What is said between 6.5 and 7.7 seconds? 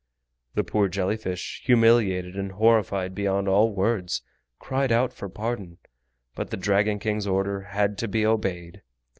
Dragon King's order